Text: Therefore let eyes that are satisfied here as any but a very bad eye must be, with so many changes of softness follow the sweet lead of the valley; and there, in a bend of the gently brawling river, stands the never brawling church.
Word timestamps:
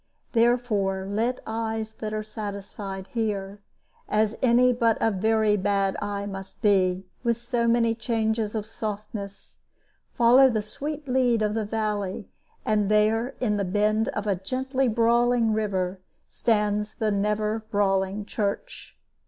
Therefore 0.31 1.05
let 1.07 1.41
eyes 1.45 1.93
that 1.93 2.11
are 2.11 2.23
satisfied 2.23 3.05
here 3.13 3.61
as 4.09 4.35
any 4.41 4.73
but 4.73 4.97
a 4.99 5.11
very 5.11 5.55
bad 5.55 5.95
eye 6.01 6.25
must 6.25 6.63
be, 6.63 7.05
with 7.23 7.37
so 7.37 7.67
many 7.67 7.93
changes 7.93 8.55
of 8.55 8.65
softness 8.65 9.59
follow 10.11 10.49
the 10.49 10.63
sweet 10.63 11.07
lead 11.07 11.43
of 11.43 11.53
the 11.53 11.65
valley; 11.65 12.31
and 12.65 12.89
there, 12.89 13.35
in 13.39 13.59
a 13.59 13.63
bend 13.63 14.07
of 14.07 14.23
the 14.23 14.33
gently 14.35 14.87
brawling 14.87 15.53
river, 15.53 15.99
stands 16.27 16.95
the 16.95 17.11
never 17.11 17.59
brawling 17.69 18.25
church. 18.25 18.97